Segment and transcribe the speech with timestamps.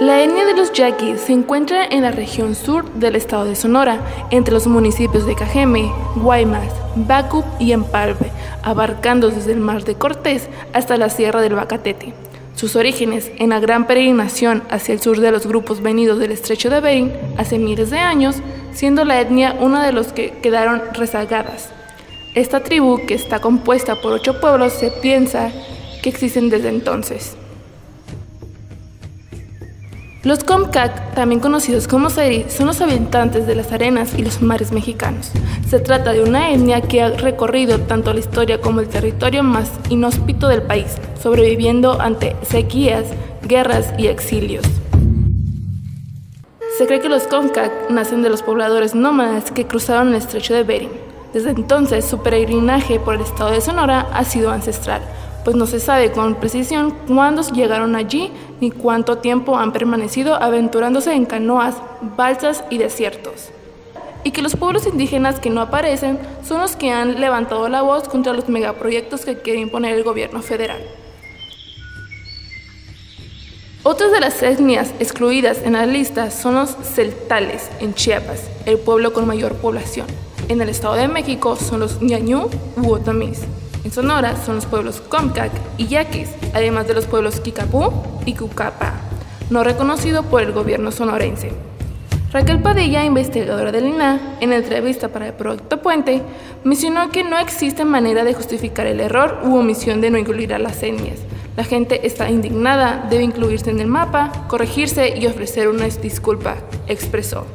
[0.00, 4.00] La etnia de los yaquis se encuentra en la región sur del estado de Sonora,
[4.30, 8.32] entre los municipios de Cajeme, Guaymas, Bacup y Empalve,
[8.64, 12.12] abarcando desde el Mar de Cortés hasta la Sierra del Bacatete.
[12.56, 16.70] Sus orígenes en la gran peregrinación hacia el sur de los grupos venidos del estrecho
[16.70, 18.38] de Bering hace miles de años,
[18.72, 21.68] siendo la etnia una de los que quedaron rezagadas.
[22.34, 25.52] Esta tribu, que está compuesta por ocho pueblos, se piensa
[26.02, 27.36] que existen desde entonces.
[30.24, 34.72] Los Comcac, también conocidos como Seri, son los habitantes de las arenas y los mares
[34.72, 35.30] mexicanos.
[35.68, 39.70] Se trata de una etnia que ha recorrido tanto la historia como el territorio más
[39.90, 43.04] inhóspito del país, sobreviviendo ante sequías,
[43.42, 44.64] guerras y exilios.
[46.78, 50.62] Se cree que los Comcac nacen de los pobladores nómadas que cruzaron el estrecho de
[50.62, 50.90] Bering.
[51.34, 55.02] Desde entonces, su peregrinaje por el estado de Sonora ha sido ancestral,
[55.44, 61.12] pues no se sabe con precisión cuándo llegaron allí ni cuánto tiempo han permanecido aventurándose
[61.12, 61.76] en canoas,
[62.16, 63.50] balsas y desiertos.
[64.24, 68.08] Y que los pueblos indígenas que no aparecen son los que han levantado la voz
[68.08, 70.80] contra los megaproyectos que quiere imponer el gobierno federal.
[73.82, 79.12] Otras de las etnias excluidas en la lista son los celtales en Chiapas, el pueblo
[79.12, 80.06] con mayor población.
[80.48, 83.40] En el Estado de México son los ñañú u otomís.
[83.84, 87.92] En Sonora son los pueblos Comcac y Yaquis, además de los pueblos Kikapú
[88.24, 88.94] y Cucapa,
[89.50, 91.52] no reconocido por el gobierno sonorense.
[92.32, 96.22] Raquel Padilla, investigadora del INA, en entrevista para el Proyecto Puente,
[96.64, 100.58] mencionó que no existe manera de justificar el error u omisión de no incluir a
[100.58, 101.18] las etnias.
[101.56, 106.56] La gente está indignada, debe incluirse en el mapa, corregirse y ofrecer una disculpa,
[106.88, 107.46] expresó.